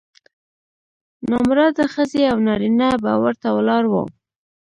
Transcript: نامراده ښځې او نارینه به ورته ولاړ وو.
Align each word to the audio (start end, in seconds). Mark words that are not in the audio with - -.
نامراده 1.29 1.85
ښځې 1.93 2.21
او 2.31 2.37
نارینه 2.47 2.89
به 3.03 3.11
ورته 3.23 3.47
ولاړ 3.57 3.83
وو. 3.91 4.03